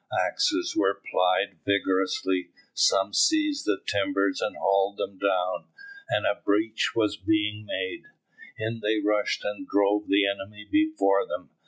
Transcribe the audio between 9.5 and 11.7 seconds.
drove the enemy before them.